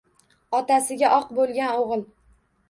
Otasiga 0.59 1.11
oq 1.17 1.29
boʼlgan 1.41 1.75
oʼgʼil. 1.83 2.05